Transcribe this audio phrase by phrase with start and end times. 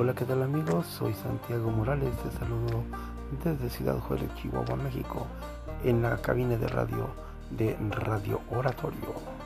[0.00, 0.86] Hola, ¿qué tal amigos?
[0.86, 2.84] Soy Santiago Morales, te saludo
[3.42, 5.26] desde Ciudad Juárez, Chihuahua, México,
[5.82, 7.08] en la cabina de radio
[7.50, 9.37] de Radio Oratorio.